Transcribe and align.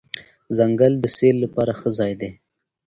ځنګل 0.57 0.93
د 0.99 1.05
سیل 1.17 1.35
لپاره 1.43 1.73
ښه 1.79 1.89
ځای 1.97 2.13
دی. 2.21 2.31